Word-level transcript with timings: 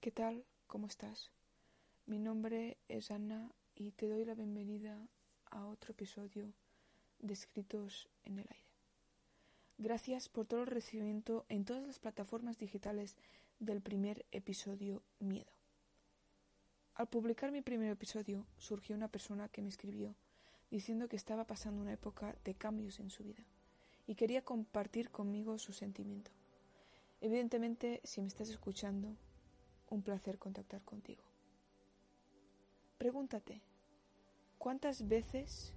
¿Qué 0.00 0.10
tal? 0.10 0.46
¿Cómo 0.66 0.86
estás? 0.86 1.30
Mi 2.06 2.18
nombre 2.18 2.78
es 2.88 3.10
Ana 3.10 3.52
y 3.74 3.90
te 3.90 4.08
doy 4.08 4.24
la 4.24 4.32
bienvenida 4.32 4.96
a 5.50 5.66
otro 5.66 5.92
episodio 5.92 6.54
de 7.18 7.34
Escritos 7.34 8.08
en 8.24 8.38
el 8.38 8.46
Aire. 8.48 8.72
Gracias 9.76 10.30
por 10.30 10.46
todo 10.46 10.62
el 10.62 10.68
recibimiento 10.68 11.44
en 11.50 11.66
todas 11.66 11.86
las 11.86 11.98
plataformas 11.98 12.56
digitales 12.56 13.18
del 13.58 13.82
primer 13.82 14.24
episodio 14.32 15.02
Miedo. 15.18 15.52
Al 16.94 17.08
publicar 17.08 17.52
mi 17.52 17.60
primer 17.60 17.90
episodio 17.90 18.46
surgió 18.56 18.96
una 18.96 19.08
persona 19.08 19.50
que 19.50 19.60
me 19.60 19.68
escribió 19.68 20.14
diciendo 20.70 21.08
que 21.08 21.16
estaba 21.16 21.44
pasando 21.44 21.82
una 21.82 21.92
época 21.92 22.34
de 22.42 22.54
cambios 22.54 23.00
en 23.00 23.10
su 23.10 23.22
vida 23.22 23.44
y 24.06 24.14
quería 24.14 24.40
compartir 24.46 25.10
conmigo 25.10 25.58
su 25.58 25.74
sentimiento. 25.74 26.30
Evidentemente, 27.20 28.00
si 28.02 28.22
me 28.22 28.28
estás 28.28 28.48
escuchando, 28.48 29.14
un 29.90 30.02
placer 30.02 30.38
contactar 30.38 30.82
contigo. 30.84 31.22
Pregúntate, 32.96 33.60
¿cuántas 34.58 35.08
veces 35.08 35.74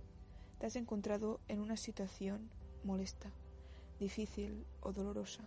te 0.60 0.68
has 0.68 0.76
encontrado 0.76 1.40
en 1.48 1.60
una 1.60 1.78
situación 1.78 2.50
molesta, 2.84 3.32
difícil 4.00 4.66
o 4.82 4.94
dolorosa 4.94 5.44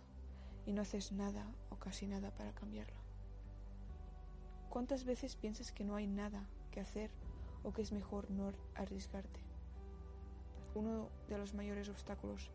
y 0.65 0.73
no 0.73 0.81
haces 0.81 1.11
nada 1.13 1.45
o 1.69 1.77
casi 1.77 2.07
nada 2.07 2.31
para 2.31 2.53
cambiarla? 2.53 2.97
¿Cuántas 4.69 5.05
veces 5.05 5.37
piensas 5.37 5.71
que 5.71 5.85
no 5.85 5.95
hay 5.95 6.07
nada 6.07 6.45
que 6.71 6.81
hacer 6.81 7.09
o 7.63 7.71
que 7.71 7.81
es 7.81 7.93
mejor 7.93 8.29
no 8.29 8.51
arriesgarte? 8.75 9.39
Uno 10.75 11.09
de 11.29 11.37
los 11.37 11.53
mayores 11.53 11.87
obstáculos 11.87 12.51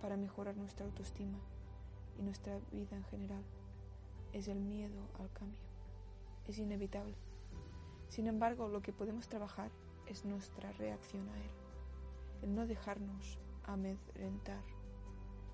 para 0.00 0.16
mejorar 0.16 0.56
nuestra 0.56 0.84
autoestima 0.84 1.38
y 2.18 2.22
nuestra 2.22 2.58
vida 2.72 2.96
en 2.96 3.04
general 3.04 3.44
es 4.34 4.48
el 4.48 4.58
miedo 4.58 5.00
al 5.20 5.30
cambio. 5.32 5.60
Es 6.46 6.58
inevitable. 6.58 7.14
Sin 8.08 8.26
embargo, 8.26 8.68
lo 8.68 8.82
que 8.82 8.92
podemos 8.92 9.28
trabajar 9.28 9.70
es 10.06 10.24
nuestra 10.24 10.72
reacción 10.72 11.26
a 11.28 11.36
él. 11.36 11.50
El 12.42 12.54
no 12.54 12.66
dejarnos 12.66 13.38
amedrentar. 13.64 14.62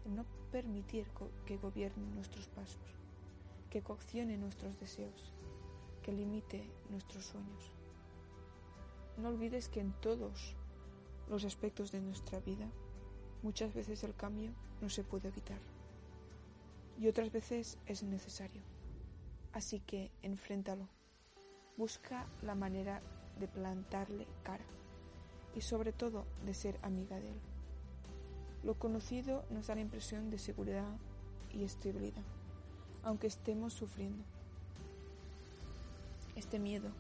El 0.07 0.17
no 0.17 0.25
permitir 0.51 1.07
que 1.45 1.59
gobierne 1.59 2.07
nuestros 2.15 2.49
pasos. 2.49 2.83
Que 3.69 3.83
coaccione 3.83 4.39
nuestros 4.39 4.81
deseos. 4.81 5.33
Que 6.03 6.13
limite 6.13 6.65
nuestros 6.89 7.27
sueños. 7.27 7.71
No 9.19 9.29
olvides 9.29 9.69
que 9.69 9.81
en 9.81 9.93
todos 10.01 10.57
los 11.29 11.45
aspectos 11.45 11.93
de 11.93 12.01
nuestra 12.01 12.41
vida, 12.41 12.67
muchas 13.43 13.75
veces 13.75 14.03
el 14.05 14.15
cambio 14.15 14.53
no 14.81 14.89
se 14.89 15.05
puede 15.05 15.29
evitar 15.29 15.61
y 17.01 17.09
otras 17.09 17.33
veces 17.33 17.79
es 17.87 18.03
necesario. 18.03 18.61
Así 19.53 19.81
que 19.81 20.11
enfréntalo. 20.23 20.87
Busca 21.79 22.27
la 22.43 22.55
manera 22.55 23.01
de 23.39 23.49
plantarle 23.49 24.27
cara 24.43 24.67
y 25.57 25.63
sobre 25.63 25.93
todo 25.93 26.27
de 26.45 26.53
ser 26.53 26.79
amiga 26.83 27.19
de 27.19 27.31
él. 27.31 27.41
Lo 28.63 28.79
conocido 28.79 29.47
nos 29.49 29.69
da 29.69 29.77
la 29.77 29.81
impresión 29.81 30.31
de 30.31 30.39
seguridad 30.39 30.99
y 31.55 31.65
estabilidad, 31.65 32.23
aunque 33.03 33.29
estemos 33.29 33.73
sufriendo. 33.73 34.23
Este 36.37 36.59
miedo 36.59 36.91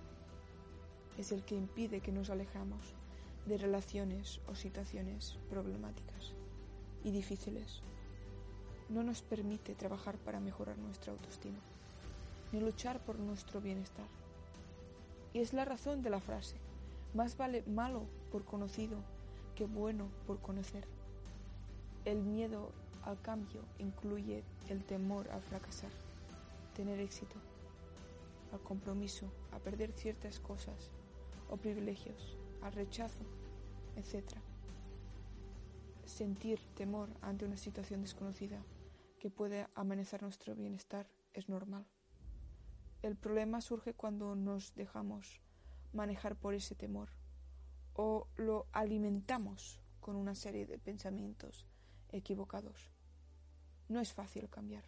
es 1.18 1.30
el 1.30 1.44
que 1.44 1.56
impide 1.56 2.00
que 2.00 2.10
nos 2.10 2.30
alejamos 2.30 2.94
de 3.44 3.58
relaciones 3.58 4.40
o 4.46 4.54
situaciones 4.54 5.38
problemáticas 5.50 6.32
y 7.04 7.10
difíciles 7.10 7.82
no 8.90 9.04
nos 9.04 9.22
permite 9.22 9.74
trabajar 9.74 10.16
para 10.18 10.40
mejorar 10.40 10.76
nuestra 10.78 11.12
autoestima, 11.12 11.58
ni 12.52 12.60
luchar 12.60 12.98
por 13.00 13.18
nuestro 13.18 13.60
bienestar. 13.60 14.06
Y 15.32 15.38
es 15.38 15.52
la 15.52 15.64
razón 15.64 16.02
de 16.02 16.10
la 16.10 16.20
frase, 16.20 16.56
más 17.14 17.36
vale 17.36 17.62
malo 17.66 18.02
por 18.32 18.44
conocido 18.44 18.98
que 19.54 19.64
bueno 19.64 20.08
por 20.26 20.40
conocer. 20.40 20.86
El 22.04 22.22
miedo 22.22 22.72
al 23.04 23.20
cambio 23.20 23.62
incluye 23.78 24.42
el 24.68 24.84
temor 24.84 25.30
a 25.30 25.40
fracasar, 25.40 25.90
tener 26.74 26.98
éxito, 26.98 27.36
al 28.52 28.60
compromiso, 28.60 29.30
a 29.52 29.58
perder 29.58 29.92
ciertas 29.92 30.40
cosas 30.40 30.90
o 31.48 31.56
privilegios, 31.56 32.36
al 32.62 32.72
rechazo, 32.72 33.22
etc. 33.96 34.24
Sentir 36.04 36.58
temor 36.74 37.08
ante 37.22 37.44
una 37.44 37.56
situación 37.56 38.02
desconocida 38.02 38.60
que 39.20 39.30
puede 39.30 39.68
amenazar 39.74 40.22
nuestro 40.22 40.56
bienestar 40.56 41.06
es 41.34 41.48
normal. 41.48 41.86
El 43.02 43.16
problema 43.16 43.60
surge 43.60 43.94
cuando 43.94 44.34
nos 44.34 44.74
dejamos 44.74 45.40
manejar 45.92 46.36
por 46.36 46.54
ese 46.54 46.74
temor 46.74 47.10
o 47.94 48.26
lo 48.36 48.66
alimentamos 48.72 49.80
con 50.00 50.16
una 50.16 50.34
serie 50.34 50.66
de 50.66 50.78
pensamientos 50.78 51.66
equivocados. 52.08 52.90
No 53.88 54.00
es 54.00 54.12
fácil 54.12 54.48
cambiar, 54.48 54.84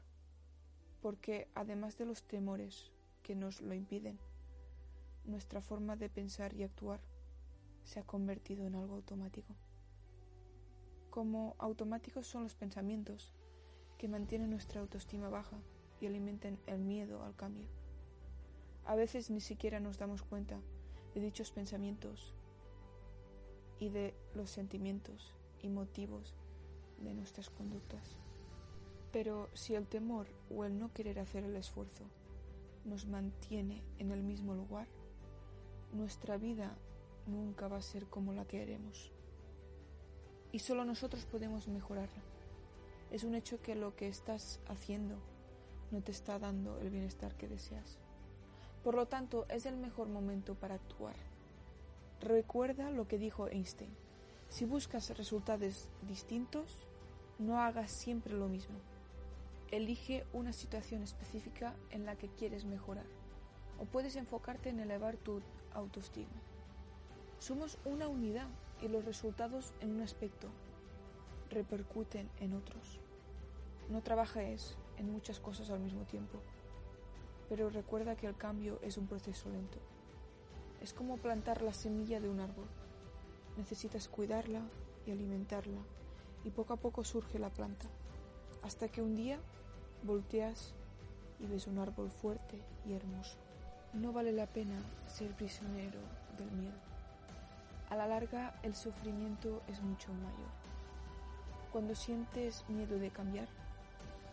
porque 1.02 1.48
además 1.54 1.98
de 1.98 2.06
los 2.06 2.22
temores 2.22 2.90
que 3.22 3.34
nos 3.36 3.60
lo 3.60 3.74
impiden, 3.74 4.18
nuestra 5.24 5.60
forma 5.60 5.94
de 5.96 6.08
pensar 6.08 6.54
y 6.54 6.62
actuar 6.62 7.00
se 7.84 8.00
ha 8.00 8.04
convertido 8.04 8.66
en 8.66 8.76
algo 8.76 8.94
automático. 8.94 9.54
Como 11.10 11.54
automáticos 11.58 12.26
son 12.26 12.44
los 12.44 12.54
pensamientos, 12.54 13.34
que 14.02 14.08
mantienen 14.08 14.50
nuestra 14.50 14.80
autoestima 14.80 15.28
baja 15.28 15.56
y 16.00 16.06
alimentan 16.06 16.58
el 16.66 16.80
miedo 16.80 17.22
al 17.22 17.36
cambio. 17.36 17.68
A 18.84 18.96
veces 18.96 19.30
ni 19.30 19.40
siquiera 19.40 19.78
nos 19.78 19.96
damos 19.96 20.24
cuenta 20.24 20.58
de 21.14 21.20
dichos 21.20 21.52
pensamientos 21.52 22.34
y 23.78 23.90
de 23.90 24.12
los 24.34 24.50
sentimientos 24.50 25.32
y 25.62 25.68
motivos 25.68 26.34
de 26.98 27.14
nuestras 27.14 27.48
conductas. 27.48 28.18
Pero 29.12 29.48
si 29.54 29.76
el 29.76 29.86
temor 29.86 30.26
o 30.50 30.64
el 30.64 30.80
no 30.80 30.92
querer 30.92 31.20
hacer 31.20 31.44
el 31.44 31.54
esfuerzo 31.54 32.02
nos 32.84 33.06
mantiene 33.06 33.84
en 34.00 34.10
el 34.10 34.24
mismo 34.24 34.56
lugar, 34.56 34.88
nuestra 35.92 36.38
vida 36.38 36.76
nunca 37.28 37.68
va 37.68 37.76
a 37.76 37.82
ser 37.82 38.06
como 38.06 38.32
la 38.32 38.46
queremos. 38.46 39.12
Y 40.50 40.58
solo 40.58 40.84
nosotros 40.84 41.24
podemos 41.24 41.68
mejorarla. 41.68 42.41
Es 43.12 43.24
un 43.24 43.34
hecho 43.34 43.60
que 43.60 43.74
lo 43.74 43.94
que 43.94 44.08
estás 44.08 44.58
haciendo 44.68 45.16
no 45.90 46.00
te 46.00 46.10
está 46.10 46.38
dando 46.38 46.78
el 46.80 46.88
bienestar 46.88 47.34
que 47.36 47.46
deseas. 47.46 47.98
Por 48.82 48.94
lo 48.94 49.06
tanto, 49.06 49.44
es 49.50 49.66
el 49.66 49.76
mejor 49.76 50.08
momento 50.08 50.54
para 50.54 50.76
actuar. 50.76 51.14
Recuerda 52.22 52.90
lo 52.90 53.06
que 53.06 53.18
dijo 53.18 53.48
Einstein. 53.48 53.94
Si 54.48 54.64
buscas 54.64 55.14
resultados 55.18 55.90
distintos, 56.08 56.86
no 57.38 57.60
hagas 57.60 57.90
siempre 57.90 58.32
lo 58.32 58.48
mismo. 58.48 58.76
Elige 59.70 60.24
una 60.32 60.54
situación 60.54 61.02
específica 61.02 61.74
en 61.90 62.06
la 62.06 62.16
que 62.16 62.28
quieres 62.28 62.64
mejorar 62.64 63.06
o 63.78 63.84
puedes 63.84 64.16
enfocarte 64.16 64.70
en 64.70 64.80
elevar 64.80 65.18
tu 65.18 65.42
autoestima. 65.74 66.40
Somos 67.40 67.76
una 67.84 68.08
unidad 68.08 68.48
y 68.80 68.88
los 68.88 69.04
resultados 69.04 69.74
en 69.80 69.90
un 69.90 70.00
aspecto 70.00 70.48
repercuten 71.52 72.28
en 72.40 72.54
otros. 72.54 72.98
No 73.88 74.02
trabajes 74.02 74.76
en 74.96 75.10
muchas 75.10 75.38
cosas 75.38 75.70
al 75.70 75.80
mismo 75.80 76.02
tiempo, 76.04 76.38
pero 77.48 77.70
recuerda 77.70 78.16
que 78.16 78.26
el 78.26 78.36
cambio 78.36 78.78
es 78.82 78.96
un 78.96 79.06
proceso 79.06 79.48
lento. 79.50 79.78
Es 80.80 80.92
como 80.92 81.16
plantar 81.16 81.62
la 81.62 81.72
semilla 81.72 82.20
de 82.20 82.28
un 82.28 82.40
árbol. 82.40 82.66
Necesitas 83.56 84.08
cuidarla 84.08 84.62
y 85.06 85.12
alimentarla 85.12 85.80
y 86.44 86.50
poco 86.50 86.72
a 86.72 86.76
poco 86.76 87.04
surge 87.04 87.38
la 87.38 87.50
planta, 87.50 87.86
hasta 88.62 88.88
que 88.88 89.02
un 89.02 89.14
día 89.14 89.38
volteas 90.02 90.74
y 91.38 91.46
ves 91.46 91.66
un 91.66 91.78
árbol 91.78 92.10
fuerte 92.10 92.58
y 92.86 92.94
hermoso. 92.94 93.36
No 93.92 94.12
vale 94.12 94.32
la 94.32 94.46
pena 94.46 94.80
ser 95.06 95.32
prisionero 95.32 96.00
del 96.38 96.50
miedo. 96.52 96.78
A 97.90 97.96
la 97.96 98.06
larga 98.06 98.58
el 98.62 98.74
sufrimiento 98.74 99.62
es 99.68 99.82
mucho 99.82 100.12
mayor. 100.14 100.71
Cuando 101.72 101.94
sientes 101.94 102.68
miedo 102.68 102.98
de 102.98 103.08
cambiar, 103.08 103.48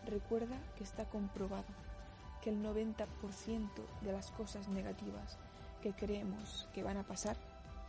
recuerda 0.06 0.58
que 0.76 0.84
está 0.84 1.06
comprobado 1.06 1.64
que 2.42 2.50
el 2.50 2.62
90% 2.62 3.06
de 4.02 4.12
las 4.12 4.30
cosas 4.30 4.68
negativas 4.68 5.38
que 5.82 5.94
creemos 5.94 6.68
que 6.74 6.82
van 6.82 6.98
a 6.98 7.02
pasar 7.02 7.36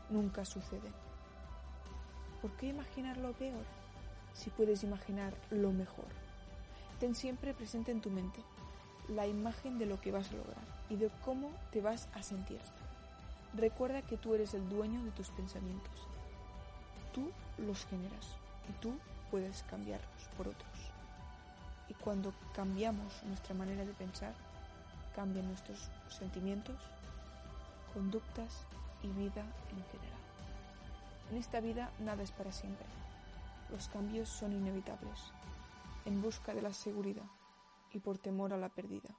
nunca 0.10 0.46
suceden. 0.46 0.94
¿Por 2.42 2.52
qué 2.52 2.68
imaginar 2.68 3.18
lo 3.18 3.34
peor 3.34 3.66
si 4.34 4.50
puedes 4.52 4.84
imaginar 4.84 5.34
lo 5.50 5.74
mejor? 5.74 6.08
Ten 7.02 7.14
siempre 7.14 7.54
presente 7.54 7.92
en 7.92 8.00
tu 8.00 8.10
mente 8.10 8.42
la 9.10 9.28
imagen 9.28 9.78
de 9.80 9.86
lo 9.86 10.00
que 10.00 10.14
vas 10.14 10.32
a 10.32 10.36
lograr 10.36 10.64
y 10.90 10.96
de 10.96 11.10
cómo 11.26 11.52
te 11.72 11.82
vas 11.82 12.08
a 12.14 12.24
sentir. 12.24 12.62
Recuerda 13.54 14.02
que 14.02 14.16
tú 14.16 14.34
eres 14.34 14.54
el 14.54 14.70
dueño 14.70 15.04
de 15.04 15.12
tus 15.12 15.30
pensamientos. 15.32 16.08
Tú 17.14 17.32
los 17.58 17.86
generas 17.86 18.38
y 18.70 18.82
tú 18.82 18.94
puedes 19.32 19.64
cambiarlos 19.64 20.28
por 20.38 20.50
otros. 20.50 20.92
Y 21.90 21.94
cuando 21.96 22.34
cambiamos 22.54 23.24
nuestra 23.24 23.56
manera 23.56 23.84
de 23.86 23.94
pensar, 23.94 24.34
cambian 25.16 25.48
nuestros 25.48 25.90
sentimientos, 26.10 26.78
conductas 27.94 28.66
y 29.02 29.08
vida 29.08 29.42
en 29.72 29.84
general. 29.86 30.22
En 31.32 31.38
esta 31.38 31.62
vida 31.62 31.92
nada 32.00 32.24
es 32.24 32.32
para 32.32 32.52
siempre. 32.52 32.86
Los 33.72 33.88
cambios 33.88 34.28
son 34.28 34.52
inevitables, 34.52 35.32
en 36.06 36.22
busca 36.22 36.54
de 36.54 36.62
la 36.62 36.74
seguridad 36.74 37.26
y 37.94 38.00
por 38.00 38.18
temor 38.18 38.54
a 38.54 38.58
la 38.58 38.70
pérdida. 38.70 39.16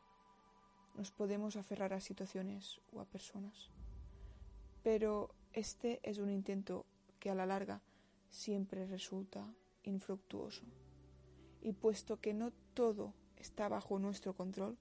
Nos 0.94 1.10
podemos 1.10 1.56
aferrar 1.56 1.94
a 1.94 2.00
situaciones 2.00 2.80
o 2.92 3.00
a 3.00 3.06
personas. 3.06 3.70
Pero 4.82 5.30
este 5.54 6.00
es 6.02 6.18
un 6.18 6.30
intento 6.30 6.84
que 7.18 7.30
a 7.30 7.34
la 7.34 7.46
larga 7.46 7.80
siempre 8.28 8.86
resulta 8.86 9.46
infructuoso. 9.82 10.64
Y 11.60 11.72
puesto 11.72 12.20
que 12.20 12.34
no 12.34 12.52
todo 12.74 13.14
está 13.36 13.68
bajo 13.68 13.98
nuestro 13.98 14.34
control, 14.34 14.76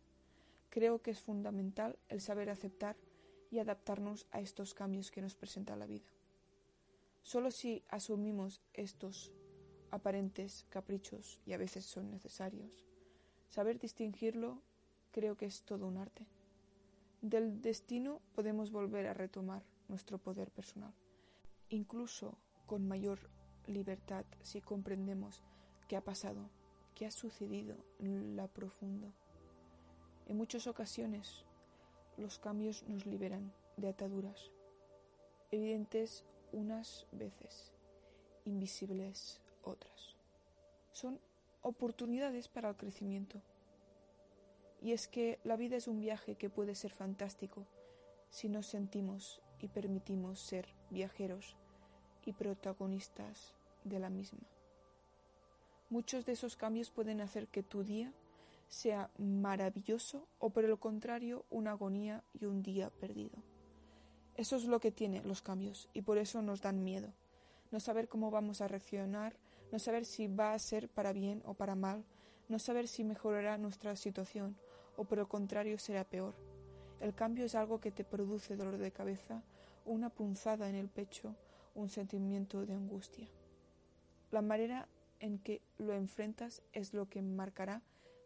creo 0.69 1.01
que 1.01 1.11
es 1.11 1.19
fundamental 1.19 1.97
el 2.09 2.21
saber 2.21 2.49
aceptar 2.49 2.95
y 3.51 3.59
adaptarnos 3.59 4.27
a 4.31 4.39
estos 4.39 4.73
cambios 4.73 5.11
que 5.11 5.21
nos 5.21 5.35
presenta 5.35 5.75
la 5.75 5.85
vida. 5.85 6.09
Solo 7.21 7.51
si 7.51 7.83
asumimos 7.89 8.61
estos 8.73 9.31
aparentes 9.91 10.65
caprichos, 10.69 11.39
y 11.45 11.53
a 11.53 11.57
veces 11.57 11.85
son 11.85 12.09
necesarios, 12.09 12.85
saber 13.49 13.77
distinguirlo 13.77 14.61
creo 15.11 15.35
que 15.35 15.45
es 15.45 15.63
todo 15.63 15.85
un 15.85 15.97
arte. 15.97 16.25
Del 17.21 17.61
destino 17.61 18.21
podemos 18.33 18.71
volver 18.71 19.05
a 19.07 19.13
retomar 19.13 19.63
nuestro 19.89 20.17
poder 20.17 20.49
personal, 20.49 20.93
incluso 21.69 22.37
con 22.65 22.87
mayor 22.87 23.29
libertad 23.67 24.25
si 24.41 24.61
comprendemos 24.61 25.43
qué 25.87 25.97
ha 25.97 26.01
pasado, 26.01 26.49
qué 26.95 27.05
ha 27.05 27.11
sucedido 27.11 27.75
en 27.99 28.35
la 28.35 28.47
profundo. 28.47 29.11
En 30.27 30.37
muchas 30.37 30.67
ocasiones 30.67 31.45
los 32.17 32.39
cambios 32.39 32.83
nos 32.87 33.05
liberan 33.05 33.51
de 33.77 33.89
ataduras, 33.89 34.51
evidentes 35.51 36.23
unas 36.51 37.07
veces, 37.11 37.71
invisibles 38.45 39.41
otras. 39.63 40.15
Son 40.91 41.19
oportunidades 41.61 42.47
para 42.47 42.69
el 42.69 42.77
crecimiento. 42.77 43.41
Y 44.81 44.93
es 44.93 45.07
que 45.07 45.39
la 45.43 45.55
vida 45.55 45.77
es 45.77 45.87
un 45.87 45.99
viaje 45.99 46.35
que 46.35 46.49
puede 46.49 46.75
ser 46.75 46.91
fantástico 46.91 47.67
si 48.29 48.49
nos 48.49 48.65
sentimos 48.65 49.41
y 49.59 49.67
permitimos 49.67 50.39
ser 50.39 50.67
viajeros 50.89 51.55
y 52.25 52.33
protagonistas 52.33 53.53
de 53.83 53.99
la 53.99 54.09
misma. 54.09 54.39
Muchos 55.89 56.25
de 56.25 56.33
esos 56.33 56.55
cambios 56.55 56.89
pueden 56.89 57.21
hacer 57.21 57.47
que 57.47 57.63
tu 57.63 57.83
día 57.83 58.13
sea 58.69 59.09
maravilloso 59.17 60.25
o 60.39 60.49
por 60.49 60.63
el 60.63 60.79
contrario 60.79 61.43
una 61.49 61.71
agonía 61.71 62.23
y 62.39 62.45
un 62.45 62.63
día 62.63 62.89
perdido. 62.89 63.37
Eso 64.35 64.55
es 64.55 64.63
lo 64.63 64.79
que 64.79 64.91
tienen 64.91 65.27
los 65.27 65.41
cambios 65.41 65.89
y 65.93 66.03
por 66.03 66.17
eso 66.17 66.41
nos 66.41 66.61
dan 66.61 66.83
miedo. 66.83 67.13
No 67.71 67.79
saber 67.79 68.07
cómo 68.07 68.31
vamos 68.31 68.61
a 68.61 68.67
reaccionar, 68.67 69.35
no 69.71 69.79
saber 69.79 70.05
si 70.05 70.27
va 70.27 70.53
a 70.53 70.59
ser 70.59 70.87
para 70.87 71.11
bien 71.11 71.41
o 71.45 71.53
para 71.53 71.75
mal, 71.75 72.05
no 72.47 72.59
saber 72.59 72.87
si 72.87 73.03
mejorará 73.03 73.57
nuestra 73.57 73.95
situación 73.95 74.55
o 74.95 75.03
por 75.03 75.19
el 75.19 75.27
contrario 75.27 75.77
será 75.77 76.03
peor. 76.05 76.33
El 77.01 77.13
cambio 77.13 77.45
es 77.45 77.55
algo 77.55 77.81
que 77.81 77.91
te 77.91 78.03
produce 78.03 78.55
dolor 78.55 78.77
de 78.77 78.91
cabeza, 78.91 79.43
una 79.85 80.09
punzada 80.09 80.69
en 80.69 80.75
el 80.75 80.87
pecho, 80.87 81.35
un 81.75 81.89
sentimiento 81.89 82.65
de 82.65 82.73
angustia. 82.73 83.27
La 84.31 84.41
manera 84.41 84.87
en 85.19 85.39
que 85.39 85.61
lo 85.77 85.93
enfrentas 85.93 86.61
es 86.73 86.93
lo 86.93 87.09
que 87.09 87.21
marcará 87.21 87.81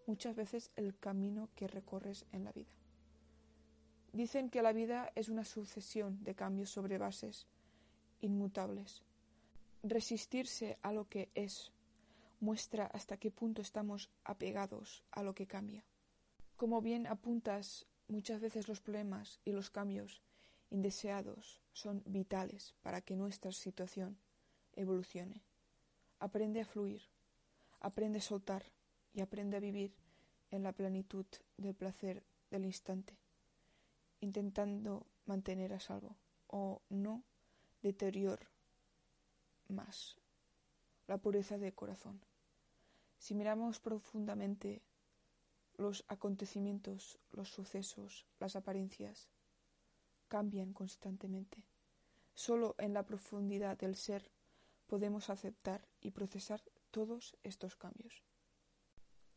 muchas 0.08 0.36
veces 0.36 0.72
el 0.76 0.98
camino 0.98 1.50
que 1.56 1.68
recorres 1.68 2.26
en 2.32 2.44
la 2.44 2.52
vida. 2.52 2.72
Dicen 4.14 4.50
que 4.50 4.62
la 4.62 4.72
vida 4.72 5.12
es 5.16 5.30
una 5.30 5.44
sucesión 5.44 6.24
de 6.24 6.36
cambios 6.36 6.70
sobre 6.70 6.98
bases 6.98 7.48
inmutables. 8.22 9.04
Resistirse 9.84 10.78
a 10.82 10.94
lo 10.94 11.10
que 11.10 11.30
es 11.36 11.72
muestra 12.40 12.86
hasta 12.86 13.18
qué 13.18 13.32
punto 13.32 13.62
estamos 13.62 14.10
apegados 14.24 15.04
a 15.12 15.24
lo 15.24 15.36
que 15.36 15.48
cambia. 15.48 15.84
Como 16.56 16.82
bien 16.82 17.08
apuntas, 17.08 17.88
muchas 18.08 18.40
veces 18.40 18.68
los 18.68 18.80
problemas 18.80 19.42
y 19.44 19.52
los 19.52 19.70
cambios 19.70 20.22
indeseados 20.70 21.62
son 21.74 22.04
vitales 22.06 22.76
para 22.82 23.02
que 23.02 23.16
nuestra 23.16 23.52
situación 23.52 24.18
evolucione. 24.74 25.44
Aprende 26.20 26.62
a 26.62 26.66
fluir, 26.66 27.02
aprende 27.80 28.20
a 28.20 28.22
soltar 28.22 28.64
y 29.14 29.22
aprende 29.22 29.58
a 29.58 29.60
vivir 29.62 29.94
en 30.52 30.64
la 30.64 30.74
plenitud 30.74 31.26
del 31.58 31.76
placer 31.76 32.24
del 32.50 32.66
instante, 32.66 33.18
intentando 34.22 35.06
mantener 35.26 35.74
a 35.74 35.80
salvo 35.80 36.16
o 36.48 36.82
no 36.90 37.24
deterior 37.82 38.40
más 39.68 40.18
la 41.08 41.18
pureza 41.18 41.58
de 41.58 41.74
corazón. 41.74 42.22
Si 43.18 43.36
miramos 43.36 43.80
profundamente 43.80 44.82
los 45.78 46.06
acontecimientos, 46.08 47.20
los 47.32 47.50
sucesos, 47.50 48.26
las 48.40 48.56
apariencias, 48.56 49.28
cambian 50.28 50.74
constantemente. 50.74 51.64
Solo 52.34 52.76
en 52.78 52.94
la 52.94 53.06
profundidad 53.06 53.78
del 53.78 53.96
ser 53.96 54.32
podemos 54.88 55.30
aceptar 55.30 55.88
y 56.02 56.12
procesar 56.12 56.62
todos 56.92 57.38
estos 57.44 57.76
cambios. 57.76 58.24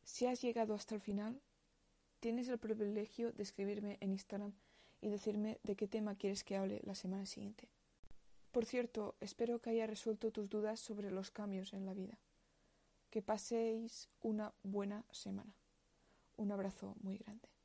Si 0.02 0.26
has 0.26 0.40
llegado 0.40 0.75
hasta 0.75 0.94
el 0.94 1.00
final, 1.00 1.40
tienes 2.20 2.49
el 2.49 2.58
privilegio 2.58 3.32
de 3.32 3.43
escribirme 3.43 3.99
en 4.00 4.12
Instagram 4.12 4.52
y 5.00 5.08
decirme 5.08 5.61
de 5.62 5.76
qué 5.76 5.87
tema 5.87 6.17
quieres 6.17 6.44
que 6.44 6.56
hable 6.56 6.81
la 6.85 6.94
semana 6.94 7.26
siguiente. 7.26 7.69
Por 8.50 8.64
cierto, 8.64 9.17
espero 9.20 9.61
que 9.61 9.70
haya 9.70 9.87
resuelto 9.87 10.32
tus 10.32 10.49
dudas 10.49 10.81
sobre 10.81 11.11
los 11.11 11.31
cambios 11.31 11.73
en 11.73 11.87
la 11.87 11.94
vida. 11.94 12.19
Que 13.11 13.23
paséis 13.23 14.08
una 14.20 14.55
buena 14.62 15.05
semana. 15.11 15.55
Un 16.37 16.52
abrazo 16.52 16.96
muy 17.00 17.19
grande. 17.19 17.57